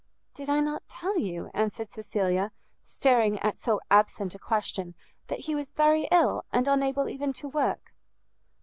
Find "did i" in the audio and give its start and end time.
0.33-0.61